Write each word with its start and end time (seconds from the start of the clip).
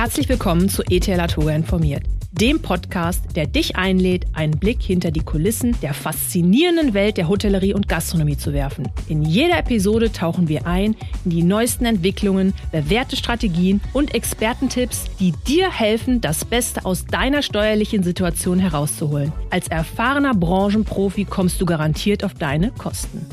Herzlich 0.00 0.30
willkommen 0.30 0.70
zu 0.70 0.82
ETL 0.84 1.18
Latoga 1.18 1.54
informiert, 1.54 2.04
dem 2.32 2.62
Podcast, 2.62 3.36
der 3.36 3.46
dich 3.46 3.76
einlädt, 3.76 4.24
einen 4.32 4.58
Blick 4.58 4.80
hinter 4.80 5.10
die 5.10 5.20
Kulissen 5.20 5.78
der 5.82 5.92
faszinierenden 5.92 6.94
Welt 6.94 7.18
der 7.18 7.28
Hotellerie 7.28 7.74
und 7.74 7.86
Gastronomie 7.86 8.38
zu 8.38 8.54
werfen. 8.54 8.88
In 9.08 9.20
jeder 9.20 9.58
Episode 9.58 10.10
tauchen 10.10 10.48
wir 10.48 10.66
ein 10.66 10.96
in 11.26 11.32
die 11.32 11.42
neuesten 11.42 11.84
Entwicklungen, 11.84 12.54
bewährte 12.72 13.14
Strategien 13.14 13.82
und 13.92 14.14
Expertentipps, 14.14 15.04
die 15.20 15.34
dir 15.46 15.70
helfen, 15.70 16.22
das 16.22 16.46
Beste 16.46 16.86
aus 16.86 17.04
deiner 17.04 17.42
steuerlichen 17.42 18.02
Situation 18.02 18.58
herauszuholen. 18.58 19.34
Als 19.50 19.68
erfahrener 19.68 20.32
Branchenprofi 20.32 21.26
kommst 21.26 21.60
du 21.60 21.66
garantiert 21.66 22.24
auf 22.24 22.32
deine 22.32 22.70
Kosten. 22.70 23.26